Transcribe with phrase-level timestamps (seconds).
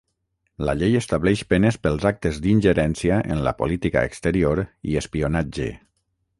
[0.69, 5.73] La llei estableix penes pels actes d'ingerència en la política exterior i espionatge.